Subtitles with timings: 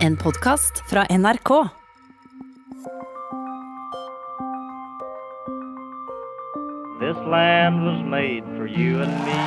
[0.00, 1.48] En podkast fra NRK.
[7.00, 9.38] This land was made for you and me.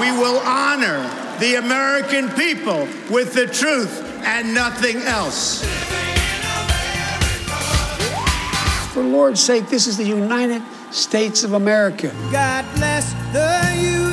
[0.00, 5.64] We will honor the American people with the truth and nothing else.
[8.92, 12.10] For Lord's sake, this is the United States of America.
[12.32, 14.07] God bless the USA.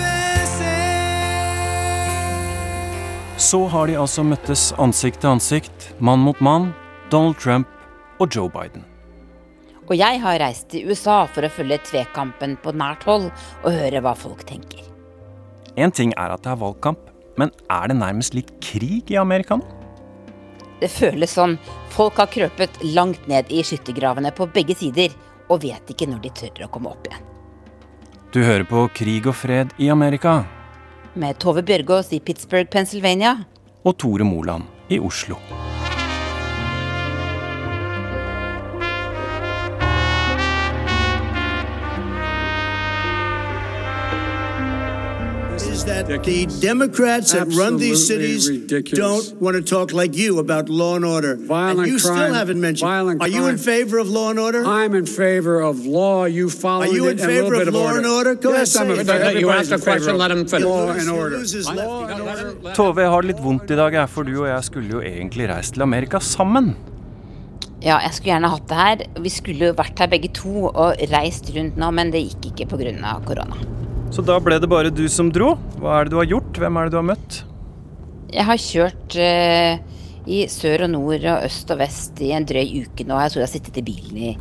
[3.56, 6.74] Så har de altså møttes ansikt til ansikt, mann mot mann,
[7.08, 7.70] Donald Trump
[8.20, 8.82] og Joe Biden.
[9.86, 14.02] Og jeg har reist til USA for å følge tvekampen på nært hold og høre
[14.04, 14.82] hva folk tenker.
[15.80, 17.08] Én ting er at det er valgkamp,
[17.40, 19.72] men er det nærmest litt krig i Amerika nå?
[20.84, 21.56] Det føles sånn.
[21.96, 25.16] Folk har krøpet langt ned i skyttergravene på begge sider
[25.48, 27.34] og vet ikke når de tør å komme opp igjen.
[28.36, 30.42] Du hører på Krig og fred i Amerika
[31.16, 33.38] Med Tove Bjørgaas i Pittsburgh, Pennsylvania.
[33.86, 35.65] Og Tore Moland i Oslo.
[46.08, 49.30] The Democrats that run these cities ridiculous.
[49.30, 51.36] don't want to talk like you about law and order.
[51.36, 52.88] Violent and you crime- still haven't mentioned.
[52.90, 54.64] violent Are you in favor of law and order?
[54.64, 56.84] I'm in favor of law, you follow.
[56.86, 57.98] Are you in favor of of law order.
[57.98, 58.36] and order?
[58.36, 59.40] Go yes, ahead, I'm in favor.
[59.40, 60.66] You asked a question, let him finish.
[60.66, 61.38] Law and order.
[61.38, 62.74] loses law and order.
[62.76, 65.50] Tove, jeg har det litt vondt i dag, for du og jeg skulle jo egentlig
[65.50, 66.76] reist til Amerika sammen.
[67.82, 69.22] Ja, jeg skulle gjerne hatt det her.
[69.22, 72.70] Vi skulle jo vært her begge to og reist rundt nå, men det gikk ikke
[72.78, 73.20] pga.
[73.26, 73.58] korona.
[74.14, 75.56] Så da ble det bare du som dro.
[75.82, 76.58] Hva er det du har gjort?
[76.62, 77.40] Hvem er det du har møtt?
[78.36, 79.82] Jeg har kjørt eh,
[80.26, 83.18] i sør og nord og øst og vest i en drøy uke nå.
[83.22, 84.34] Jeg tror jeg har sittet i bilen i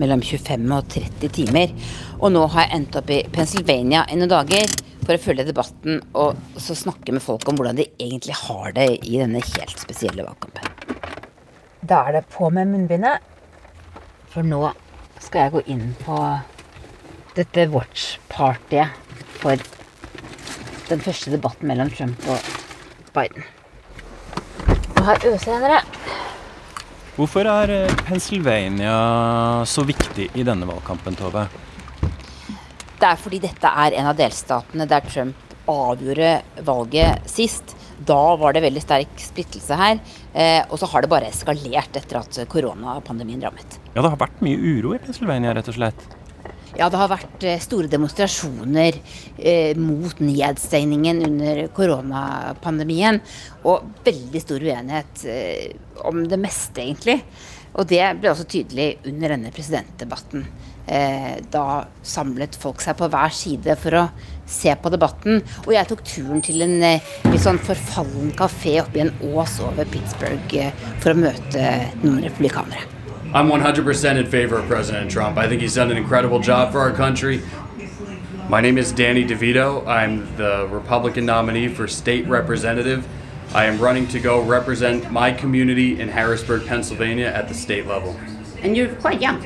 [0.00, 1.72] mellom 25 og 30 timer.
[2.20, 5.98] Og nå har jeg endt opp i Pennsylvania i noen dager for å følge debatten
[6.18, 10.26] og så snakke med folk om hvordan de egentlig har det i denne helt spesielle
[10.26, 10.68] valgkampen.
[11.82, 13.18] Da er det på med munnbindet,
[14.30, 14.68] for nå
[15.18, 16.18] skal jeg gå inn på
[17.36, 18.92] dette watch-partyet
[19.40, 19.60] for
[20.90, 22.50] den første debatten mellom Trump og
[23.16, 23.46] Biden.
[24.98, 25.80] Og her øser jeg dere.
[27.16, 28.96] Hvorfor er eh, Pennsylvania
[29.68, 31.46] så viktig i denne valgkampen, Tove?
[33.00, 36.34] Det er fordi dette er en av delstatene der Trump avgjorde
[36.66, 37.76] valget sist.
[38.02, 40.00] Da var det veldig sterk splittelse her.
[40.32, 43.78] Eh, og så har det bare eskalert etter at koronapandemien rammet.
[43.92, 46.08] Ja, det har vært mye uro i Pennsylvania, rett og slett.
[46.78, 48.96] Ja, det har vært eh, store demonstrasjoner
[49.36, 53.20] eh, mot nedstengningen under koronapandemien.
[53.68, 55.74] Og veldig stor uenighet eh,
[56.08, 57.20] om det meste, egentlig.
[57.76, 60.46] Og det ble også tydelig under denne presidentdebatten.
[60.86, 64.06] Eh, da samlet folk seg på hver side for å
[64.48, 65.42] se på debatten.
[65.66, 69.60] Og jeg tok turen til en eh, litt sånn forfallen kafé oppe i en ås
[69.64, 71.68] over Pittsburgh eh, for å møte
[72.02, 73.01] noen republikanere.
[73.34, 75.38] I'm 100% in favor of President Trump.
[75.38, 77.40] I think he's done an incredible job for our country.
[78.50, 79.86] My name is Danny DeVito.
[79.86, 83.08] I'm the Republican nominee for state representative.
[83.54, 88.20] I am running to go represent my community in Harrisburg, Pennsylvania at the state level.
[88.60, 89.42] And you're quite young.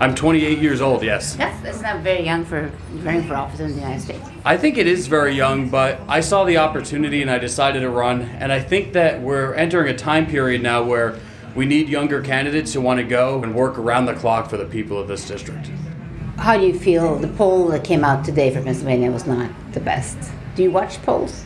[0.00, 1.36] I'm 28 years old, yes.
[1.36, 2.72] That's, that's not very young for
[3.04, 4.28] running for office in the United States.
[4.44, 7.88] I think it is very young, but I saw the opportunity and I decided to
[7.88, 8.22] run.
[8.22, 11.20] And I think that we're entering a time period now where
[11.54, 14.64] we need younger candidates who want to go and work around the clock for the
[14.64, 15.70] people of this district.
[16.38, 19.80] How do you feel the poll that came out today for Pennsylvania was not the
[19.80, 20.18] best?
[20.54, 21.44] Do you watch polls?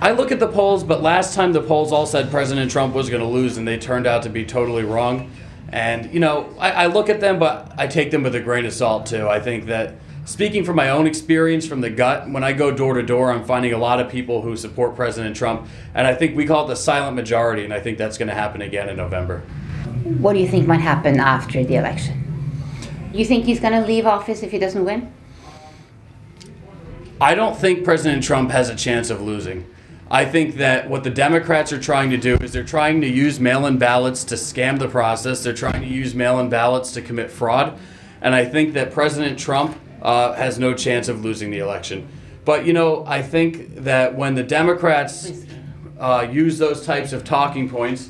[0.00, 3.08] I look at the polls, but last time the polls all said President Trump was
[3.08, 5.30] going to lose, and they turned out to be totally wrong.
[5.70, 8.66] And, you know, I, I look at them, but I take them with a grain
[8.66, 9.28] of salt, too.
[9.28, 9.94] I think that
[10.26, 13.44] speaking from my own experience from the gut, when I go door to door, I'm
[13.44, 15.66] finding a lot of people who support President Trump.
[15.94, 18.34] And I think we call it the silent majority, and I think that's going to
[18.34, 19.40] happen again in November.
[20.18, 22.22] What do you think might happen after the election?
[23.14, 25.12] You think he's going to leave office if he doesn't win?
[27.20, 29.64] I don't think President Trump has a chance of losing.
[30.10, 33.40] I think that what the Democrats are trying to do is they're trying to use
[33.40, 35.42] mail in ballots to scam the process.
[35.42, 37.78] They're trying to use mail in ballots to commit fraud.
[38.20, 42.08] And I think that President Trump uh, has no chance of losing the election.
[42.44, 45.32] But, you know, I think that when the Democrats
[45.98, 48.08] uh, use those types of talking points,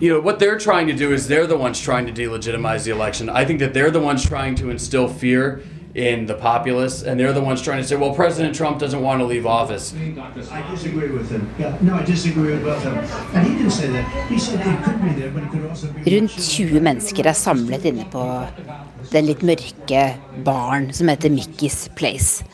[0.00, 2.90] you know, what they're trying to do is they're the ones trying to delegitimize the
[2.90, 3.28] election.
[3.28, 5.62] I think that they're the ones trying to instill fear
[5.98, 9.20] in the populace, and they're the ones trying to say, well, President Trump doesn't want
[9.20, 9.94] to leave office.
[9.94, 11.52] I disagree with him.
[11.58, 13.04] Yeah, no, I disagree with both of them.
[13.34, 14.06] And he didn't say that.
[14.28, 16.10] He said it could be there, but it could also be.
[16.14, 18.24] Rundt 20 mennesker er samlet inne på
[19.12, 20.04] den litt mørke
[20.46, 22.44] baren som heter Mickey's Place.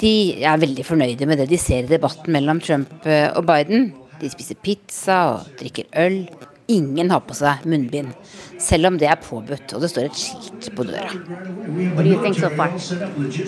[0.00, 3.94] De er veldig fornøyde med det de ser i debatten mellom Trump eh, og Biden.
[4.20, 6.26] De spiser pizza og drikker øl.
[6.68, 8.10] Ingen har på seg munnbind,
[8.58, 11.10] selv om det er påbudt og det står et skilt på døra.
[11.94, 12.70] What do you think so far?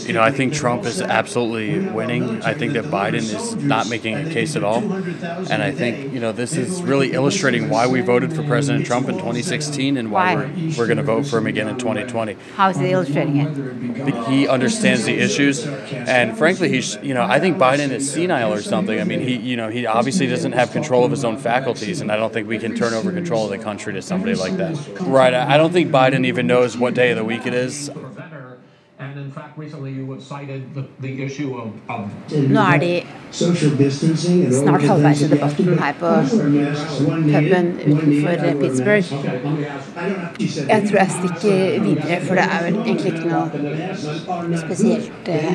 [0.06, 2.43] You know, I think Trump is absolutely winning.
[2.44, 4.82] I think that Biden is not making a case at all.
[5.50, 9.08] And I think, you know, this is really illustrating why we voted for President Trump
[9.08, 10.44] in 2016 and why, Why?
[10.44, 12.37] we're, we're going to vote for him again in 2020.
[12.56, 14.28] How is it illustrating it?
[14.28, 18.62] He understands the issues, and frankly, he's you know I think Biden is senile or
[18.62, 19.00] something.
[19.00, 22.10] I mean, he you know he obviously doesn't have control of his own faculties, and
[22.12, 24.76] I don't think we can turn over control of the country to somebody like that.
[25.00, 25.34] Right?
[25.34, 27.90] I don't think Biden even knows what day of the week it is.
[32.48, 39.08] Nå er de snart halvveis i debatten her på puben utenfor Pittsburgh.
[40.69, 43.48] Jeg tror jeg stikker videre, for det er vel egentlig ikke noe
[44.62, 45.52] spesielt eh,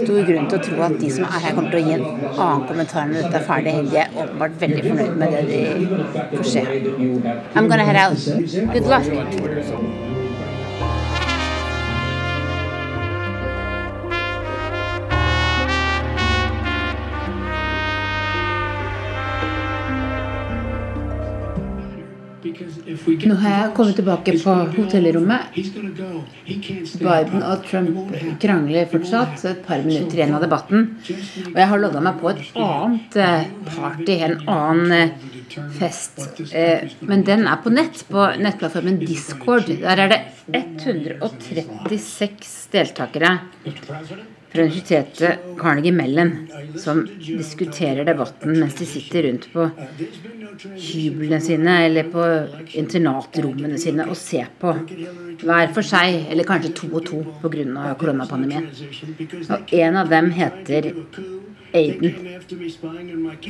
[0.00, 2.06] stor grunn til å tro at de som er her, kommer til å gi en
[2.32, 3.76] annen kommentar når dette er ferdig.
[3.92, 6.66] De er åpenbart veldig fornøyd med det de får se.
[7.54, 8.18] I'm gonna head out.
[8.72, 10.23] Good luck.
[23.04, 25.56] Nå har jeg kommet tilbake på hotellrommet.
[27.04, 30.86] Biden og Trump krangler fortsatt, et par minutter igjen av debatten.
[31.50, 35.10] Og jeg har logga meg på et annet eh, party, en annen eh,
[35.76, 36.16] fest.
[36.48, 39.68] Eh, Men den er på nett, på nettplattformen Discord.
[39.84, 40.20] Der er det
[40.54, 43.30] 136 deltakere
[44.54, 46.48] fra universitetet Carnegie Mellon
[46.78, 49.66] som diskuterer debatten mens de sitter rundt på
[50.78, 52.26] hyblene sine eller på
[52.78, 54.76] internatrommene sine og ser på
[55.42, 57.94] hver for seg, eller kanskje to og to pga.
[57.98, 58.68] koronapandemien.
[59.50, 60.92] Og en av dem heter
[61.74, 62.14] Aiden.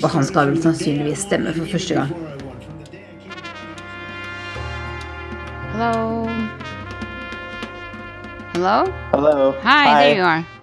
[0.03, 2.17] Og han skal vel sannsynligvis stemme for første gang.
[5.75, 6.27] Hello.
[8.55, 8.81] Hello?
[9.13, 9.53] Hello.
[9.63, 10.54] Hi, there you are.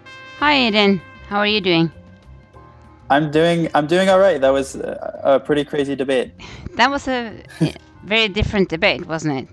[0.42, 1.00] Hi, Aiden.
[1.30, 1.92] How are you doing?
[3.12, 4.40] I'm doing I'm doing all right.
[4.42, 6.32] That was a, a pretty crazy debate.
[6.76, 7.44] That was a
[8.06, 9.48] very different debate, wasn't it?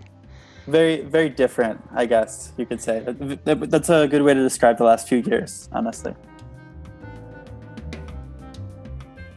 [0.68, 3.00] Very very different, I guess you could say.
[3.00, 6.14] That- that- That's a good way to describe the last few years, honestly.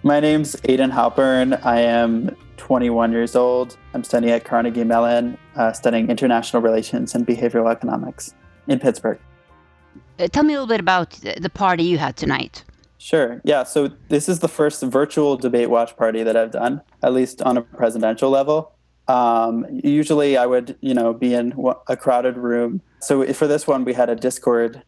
[0.03, 1.59] My name's Aiden Halpern.
[1.65, 3.77] I am 21 years old.
[3.93, 8.33] I'm studying at Carnegie Mellon, uh, studying international relations and behavioral economics
[8.67, 9.19] in Pittsburgh.
[10.27, 12.63] Tell me a little bit about the the party you had tonight.
[12.97, 13.41] Sure.
[13.43, 13.63] Yeah.
[13.63, 17.57] So this is the first virtual debate watch party that I've done, at least on
[17.57, 18.73] a presidential level.
[19.07, 21.53] Um, usually, I would, you know, be in
[21.87, 22.81] a crowded room.
[22.99, 24.83] So for this one, we had a Discord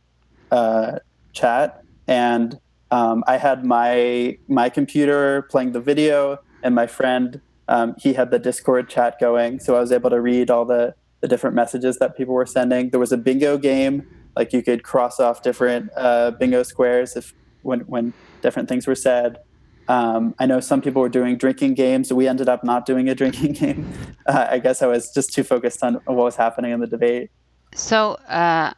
[0.52, 1.00] uh,
[1.32, 2.60] chat, and
[2.92, 8.30] um, I had my my computer playing the video, and my friend um, he had
[8.30, 9.60] the Discord chat going.
[9.60, 12.92] So I was able to read all the the different messages that people were sending.
[12.92, 17.34] There was a bingo game, like you could cross off different uh, bingo squares if
[17.62, 19.40] when when different things were said.
[19.88, 22.12] Um, I know some people were doing drinking games.
[22.14, 23.92] We ended up not doing a drinking game.
[24.26, 27.32] Uh, I guess I was just too focused on what was happening in the debate.
[27.76, 28.74] So, uh,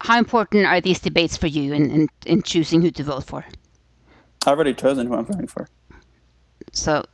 [0.00, 3.44] how important are these debates for you in, in, in choosing who to vote for?
[4.46, 5.68] I've already chosen who I'm voting for.
[6.72, 7.04] So,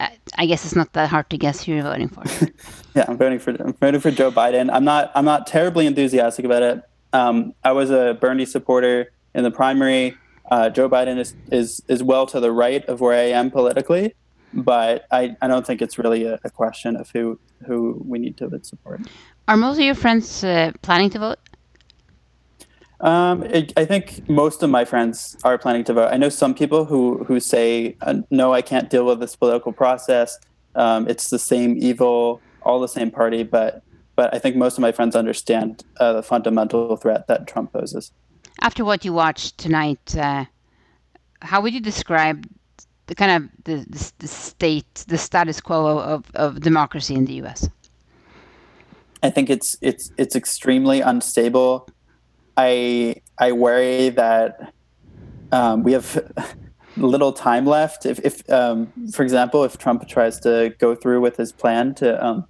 [0.00, 2.24] I, I guess it's not that hard to guess who you're voting for.
[2.94, 4.70] Yeah, I'm voting for I'm voting for Joe Biden.
[4.70, 6.82] I'm not I'm not terribly enthusiastic about it.
[7.12, 10.16] Um, I was a Bernie supporter in the primary.
[10.50, 14.14] Uh, Joe Biden is, is is well to the right of where I am politically,
[14.52, 18.36] but I, I don't think it's really a, a question of who who we need
[18.38, 19.00] to support.
[19.48, 21.38] Are most of your friends uh, planning to vote?
[23.00, 26.08] Um, I I think most of my friends are planning to vote.
[26.12, 29.72] I know some people who who say, uh, "No, I can't deal with this political
[29.72, 30.38] process.
[30.74, 33.82] Um, it's the same evil, all the same party." But
[34.22, 38.12] but I think most of my friends understand uh, the fundamental threat that Trump poses.
[38.60, 40.44] After what you watched tonight, uh,
[41.40, 42.46] how would you describe
[43.06, 47.32] the kind of the, the, the state, the status quo of, of democracy in the
[47.42, 47.68] U.S.?
[49.24, 51.88] I think it's it's it's extremely unstable.
[52.56, 54.72] I I worry that
[55.50, 56.08] um, we have
[56.96, 58.06] little time left.
[58.06, 62.24] If, if um, for example, if Trump tries to go through with his plan to
[62.24, 62.46] um,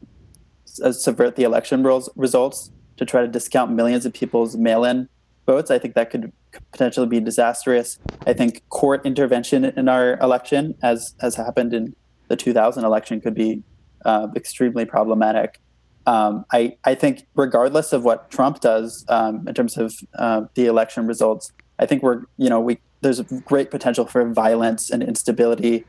[0.81, 1.83] uh, subvert the election
[2.17, 5.09] results to try to discount millions of people's mail-in
[5.47, 6.33] votes, I think that could
[6.71, 7.99] potentially be disastrous.
[8.27, 11.97] I think court intervention in our election, as has happened in
[12.29, 13.63] the 2000 election, could be
[14.05, 15.61] uh, extremely problematic.
[16.07, 20.67] Um, I, I think regardless of what Trump does um, in terms of uh, the
[20.67, 25.03] election results, I think we're you know we there's a great potential for violence and
[25.03, 25.85] instability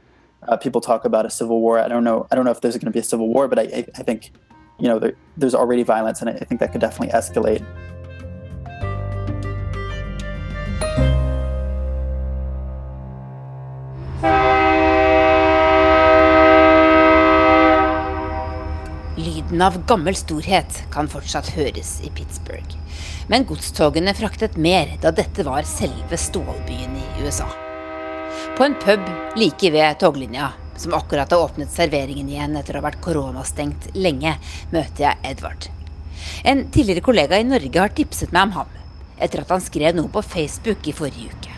[0.48, 1.80] Uh, people talk about a civil war.
[1.80, 2.28] I don't know.
[2.30, 4.32] I don't know if there's going to be a civil war, but I, I think,
[4.80, 7.64] you know, there, there's already violence, and I think that could definitely escalate.
[19.18, 22.74] Lyden av gammel storhet kan fortsatt høres i Pittsburgh.
[23.30, 27.48] Men godstogene fraktet mer da dette var selve stålbyen i USA.
[28.58, 29.06] På en pub
[29.40, 34.36] like ved toglinja, som akkurat har åpnet serveringen igjen etter å ha vært koronastengt lenge,
[34.74, 35.68] møter jeg Edvard.
[36.44, 38.78] En tidligere kollega i Norge har tipset meg om ham,
[39.18, 41.58] etter at han skrev noe på Facebook i forrige uke.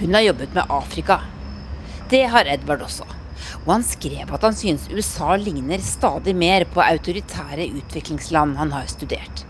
[0.00, 1.20] Hun har jobbet med Afrika.
[2.10, 3.06] Det har Edvard også.
[3.62, 8.88] Og han skrev at han synes USA ligner stadig mer på autoritære utviklingsland han har
[8.90, 9.44] studert.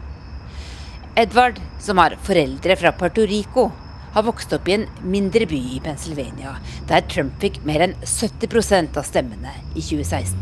[1.16, 3.70] Edvard, som har foreldre fra Puerto Rico,
[4.12, 6.56] har vokst opp i en mindre by i Pennsylvania,
[6.88, 10.36] der Trump fikk mer enn 70% av stemmene i 2016.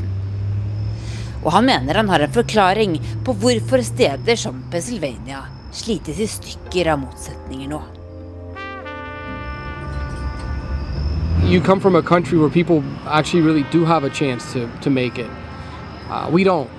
[1.40, 6.92] Og han mener han har en forklaring på hvorfor steder som Pennsylvania slites i stykker
[6.92, 7.80] av motsetninger nå.
[11.50, 14.88] you come from a country where people actually really do have a chance to, to
[14.88, 15.30] make it.
[16.08, 16.70] Uh, we don't.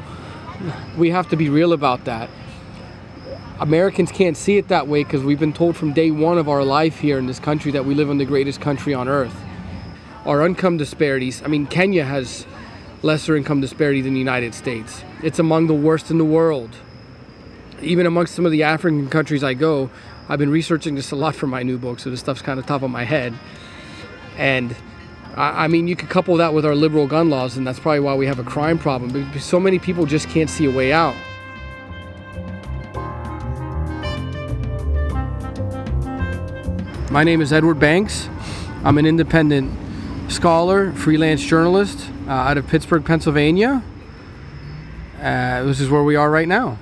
[0.98, 2.30] We have to be real about that.
[3.62, 6.64] Americans can't see it that way because we've been told from day one of our
[6.64, 9.36] life here in this country that we live in the greatest country on earth.
[10.26, 12.48] Our income disparities, I mean, Kenya has
[13.04, 15.04] lesser income disparity than the United States.
[15.22, 16.76] It's among the worst in the world.
[17.82, 19.92] Even amongst some of the African countries I go,
[20.28, 22.66] I've been researching this a lot for my new book, so this stuff's kind of
[22.66, 23.32] top of my head.
[24.38, 24.76] And
[25.36, 28.00] I, I mean, you could couple that with our liberal gun laws, and that's probably
[28.00, 29.12] why we have a crime problem.
[29.12, 31.16] Because so many people just can't see a way out.
[37.12, 38.30] My name is Edward Banks.
[38.86, 39.70] I'm an independent
[40.32, 43.84] scholar, freelance journalist uh, out of Pittsburgh, Pennsylvania.
[45.20, 46.80] Uh, this is where we are right now.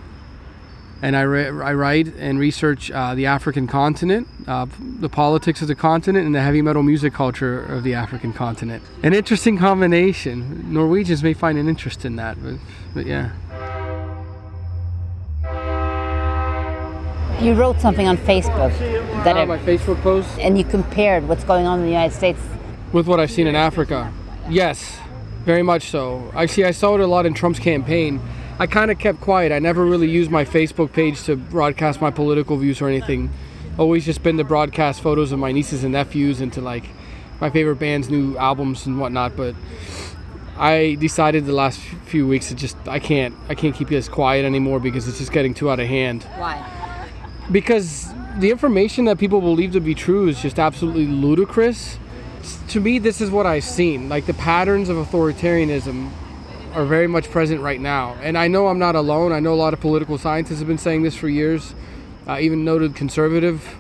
[1.02, 5.68] And I, re- I write and research uh, the African continent, uh, the politics of
[5.68, 8.84] the continent, and the heavy metal music culture of the African continent.
[9.02, 10.72] An interesting combination.
[10.72, 12.54] Norwegians may find an interest in that, but,
[12.94, 13.32] but yeah.
[17.42, 18.78] You wrote something on Facebook
[19.24, 22.40] that Ah, my Facebook post and you compared what's going on in the United States.
[22.92, 24.12] with what I've seen in Africa.
[24.50, 24.98] Yes,
[25.46, 26.32] very much so.
[26.36, 28.20] Actually, I saw it a lot in Trump's campaign.
[28.60, 29.52] I kind of kept quiet.
[29.54, 33.30] I never really used my Facebook page to broadcast my political views or anything.
[33.78, 36.84] Always just been to broadcast photos of my nieces and nephews and to like
[37.40, 39.38] my favorite band's new albums and whatnot.
[39.38, 39.56] But
[40.58, 44.44] I decided the last few weeks to just I can't I can't keep this quiet
[44.44, 46.58] anymore because it's just getting too out of hand Why?
[47.52, 51.98] Because the information that people believe to be true is just absolutely ludicrous.
[52.70, 54.10] To me, this is what I've seen.
[54.10, 56.12] Like the patterns of authoritarianism
[56.74, 58.16] are very much present right now.
[58.22, 59.32] And I know I'm not alone.
[59.32, 61.74] I know a lot of political scientists have been saying this for years.
[62.28, 63.76] Uh, even noted conservative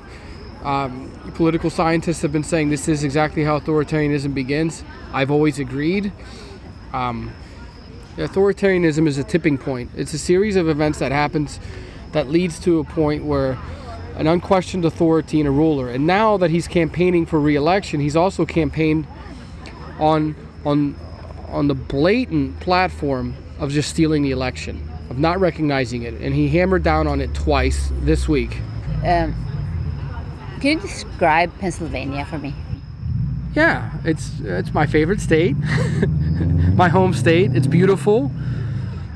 [0.63, 4.83] um, political scientists have been saying this is exactly how authoritarianism begins.
[5.13, 6.11] I've always agreed.
[6.91, 7.33] Um,
[8.17, 9.91] authoritarianism is a tipping point.
[9.95, 11.59] It's a series of events that happens
[12.11, 13.57] that leads to a point where
[14.15, 15.89] an unquestioned authority and a ruler.
[15.89, 19.07] And now that he's campaigning for re-election, he's also campaigned
[19.99, 20.35] on
[20.65, 20.95] on
[21.47, 26.47] on the blatant platform of just stealing the election, of not recognizing it, and he
[26.49, 28.57] hammered down on it twice this week.
[29.05, 29.33] Um,
[30.59, 32.53] can you describe Pennsylvania for me?
[33.53, 35.55] Yeah, it's it's my favorite state,
[36.75, 37.55] my home state.
[37.55, 38.31] It's beautiful.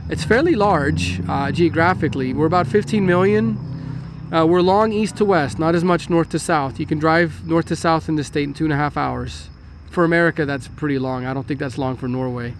[0.10, 2.33] It's fairly large uh, geographically.
[2.33, 3.57] We're about 15 million.
[4.33, 6.77] Uh, we're long east to west, not as much north to south.
[6.77, 9.50] You can drive north to south in the state in two and a half hours.
[9.91, 11.25] For America, that's pretty long.
[11.25, 12.53] I don't think that's long for Norway,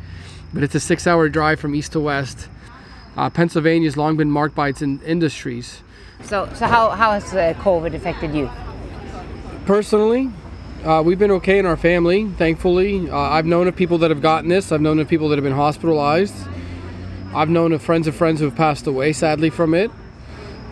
[0.54, 2.48] but it's a six-hour drive from east to west.
[3.18, 5.82] Uh, has long been marked by its in- industries.
[6.24, 8.50] So, so how, how has uh, COVID affected you?
[9.66, 10.32] Personally,
[10.86, 13.10] uh, we've been okay in our family, thankfully.
[13.10, 14.72] Uh, I've known of people that have gotten this.
[14.72, 16.36] I've known of people that have been hospitalized.
[17.36, 19.92] I've known of friends of friends who have passed away, sadly, from it.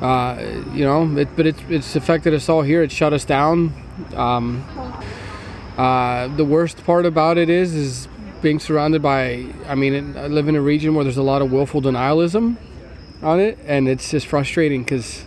[0.02, 0.38] Uh,
[0.74, 2.82] you know, it, but it's it's affected us all here.
[2.84, 3.74] It shut us down.
[4.16, 4.64] Um,
[5.78, 8.08] uh, the worst part about it is is
[8.42, 9.46] being surrounded by.
[9.68, 12.58] I mean, I live in a region where there's a lot of willful denialism
[13.22, 15.26] on it, and it's just frustrating because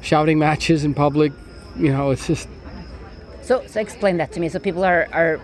[0.00, 1.32] shouting matches in public.
[1.76, 2.48] You know, it's just
[3.42, 4.48] So, so explain that to me.
[4.48, 5.40] So people are, are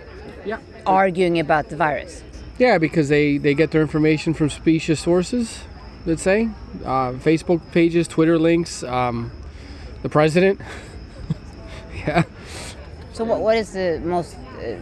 [0.86, 2.22] arguing about the virus.
[2.62, 5.64] Yeah, because they, they get their information from specious sources,
[6.06, 6.48] let's say.
[6.84, 9.32] Uh, Facebook pages, Twitter links, um,
[10.02, 10.60] the president.
[12.06, 12.22] yeah.
[13.14, 14.76] So what, what is the most uh,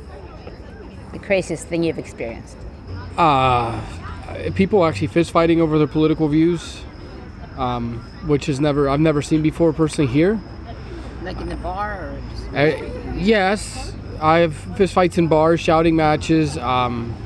[1.13, 2.59] The craziest thing you've experienced?
[3.17, 3.81] Uh,
[4.55, 6.83] people actually fist fighting over their political views,
[7.57, 10.39] um, which is never I've never seen before personally here.
[11.23, 12.47] Like in the bar or just...
[12.53, 16.59] Uh, yes, I have fist fights in bars, shouting matches.
[16.59, 17.17] Um,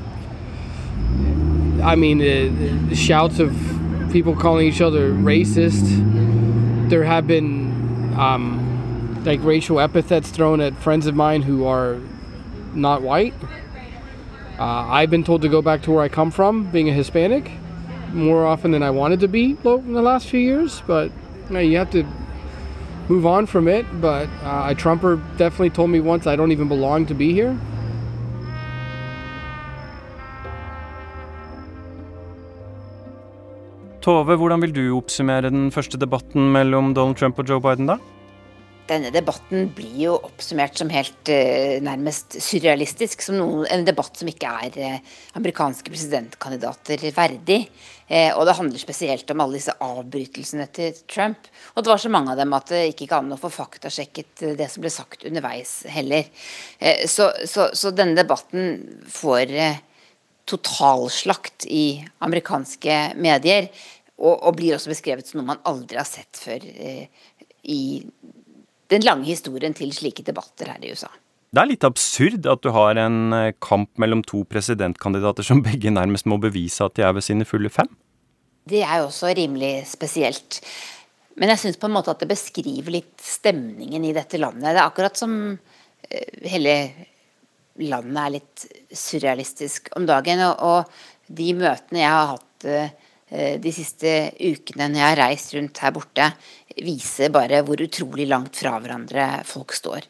[1.85, 3.55] I mean, uh, the shouts of
[4.11, 6.89] people calling each other racist.
[6.89, 11.99] There have been um, like racial epithets thrown at friends of mine who are
[12.73, 13.35] not white.
[14.57, 17.51] Uh, I've been told to go back to where I come from, being a Hispanic,
[18.13, 20.81] more often than I wanted to be in the last few years.
[20.87, 21.11] But
[21.49, 22.03] you, know, you have to
[23.09, 23.85] move on from it.
[24.01, 27.55] But uh, a Trumper definitely told me once I don't even belong to be here.
[34.05, 37.95] Tove, hvordan vil du oppsummere den første debatten mellom Donald Trump og Joe Biden, da?
[38.85, 43.23] Denne debatten blir jo oppsummert som helt uh, nærmest surrealistisk.
[43.25, 47.57] Som en debatt som ikke er uh, amerikanske presidentkandidater verdig.
[48.05, 51.49] Uh, og det handler spesielt om alle disse avbrytelsene til Trump.
[51.73, 54.45] Og det var så mange av dem at det ikke gikk an å få faktasjekket
[54.61, 56.29] det som ble sagt underveis heller.
[57.09, 58.77] Så, så, så, denne debatten
[59.09, 59.57] får
[60.49, 63.69] totalslakt i amerikanske medier.
[64.15, 67.81] Og, og, blir også beskrevet som noe man aldri har sett før i
[68.93, 71.09] den lange historien til slike debatter her i USA.
[71.55, 75.93] Det er litt absurd at du har en eh, kamp mellom to presidentkandidater som begge
[75.93, 77.87] nærmest må bevise at de er ved sine fulle fem.
[78.67, 80.59] Det er jo også rimelig spesielt.
[81.39, 84.67] Men jeg syns på en måte at det beskriver litt stemningen i dette landet.
[84.67, 85.35] Det er akkurat som
[86.09, 86.75] eh, hele
[87.83, 88.65] landet er litt
[88.95, 90.43] surrealistisk om dagen.
[90.55, 90.85] Og,
[91.25, 95.93] de møtene jeg har hatt eh, de siste ukene når jeg har reist rundt her
[95.95, 96.27] borte,
[96.85, 100.05] viser bare hvor utrolig langt fra hverandre folk står.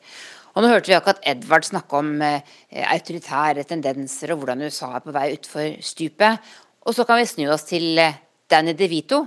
[0.55, 2.43] Og nå hørte vi akkurat Edvard snakke om eh,
[2.87, 6.53] autoritære tendenser og hvordan USA er på vei utfor stupet.
[6.87, 8.15] Og så kan vi snu oss til eh,
[8.51, 9.25] Danny DeVito,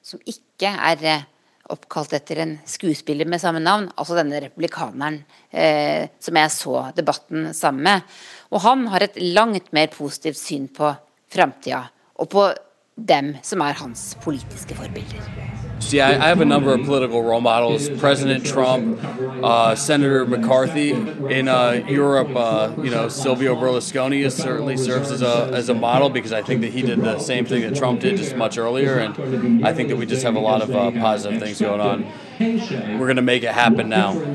[0.00, 1.26] som ikke er eh,
[1.70, 5.20] oppkalt etter en skuespiller med samme navn, altså denne republikaneren
[5.50, 8.18] eh, som jeg så debatten sammen med.
[8.50, 10.90] Og han har et langt mer positivt syn på
[11.32, 11.84] framtida,
[12.18, 12.50] og på
[12.96, 15.51] dem som er hans politiske forbilder.
[15.82, 20.92] See, I, I, have a number of political role models: President Trump, uh, Senator McCarthy.
[20.92, 26.08] In uh, Europe, uh, you know, Silvio Berlusconi certainly serves as a as a model
[26.08, 28.98] because I think that he did the same thing that Trump did just much earlier,
[28.98, 32.06] and I think that we just have a lot of uh, positive things going on.
[32.38, 34.34] We're going to make it happen now.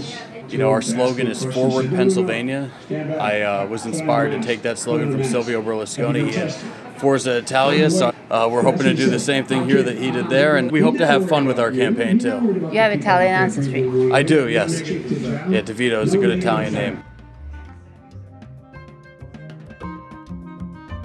[0.49, 2.71] You know, our slogan is Forward Pennsylvania.
[2.89, 6.86] I uh, was inspired to take that slogan from Silvio Berlusconi.
[6.99, 10.29] Forza Italia, so uh, we're hoping to do the same thing here that he did
[10.29, 12.69] there, and we hope to have fun with our campaign too.
[12.71, 14.11] You have Italian ancestry?
[14.11, 14.81] I do, yes.
[14.81, 17.03] Yeah, DeVito is a good Italian name.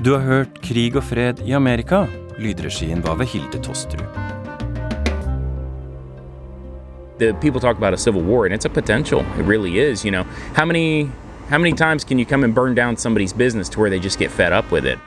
[0.02, 2.06] Du har hørt Krig og fred i Amerika.
[2.38, 4.06] Lydregien var ved Hilde Tosterud.
[7.18, 9.20] The people talk about a civil war, and it's a potential.
[9.38, 10.04] It really is.
[10.04, 10.24] You know,
[10.56, 11.08] how many
[11.50, 14.18] how many times can you come and burn down somebody's business to where they just
[14.18, 14.98] get fed up with it?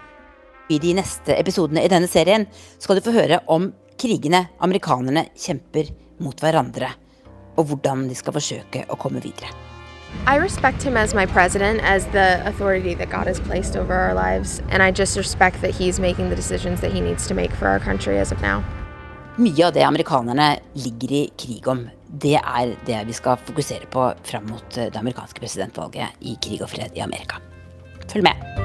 [0.69, 2.47] I de neste episodene i denne serien
[2.81, 3.69] skal du få høre om
[4.01, 5.91] krigene amerikanerne kjemper
[6.23, 6.89] mot hverandre,
[7.55, 9.51] og hvordan de skal forsøke å komme videre.
[10.27, 14.15] I respect him as my president, as the authority that God has placed over our
[14.15, 17.51] lives, and I just respect that he's making the decisions that he needs to make
[17.51, 18.63] for our country as of now.
[19.37, 24.13] Mye av det amerikanerne ligger i krig om, det er det vi skal fokusere på
[24.23, 27.43] fram mot det amerikanske presidentvalget i krig og fred i Amerika.
[28.07, 28.64] Følg med.